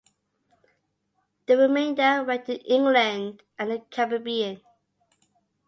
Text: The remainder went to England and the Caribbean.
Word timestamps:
The 1.45 1.57
remainder 1.57 2.23
went 2.23 2.47
to 2.47 2.55
England 2.63 3.43
and 3.59 3.69
the 3.69 3.81
Caribbean. 3.91 4.59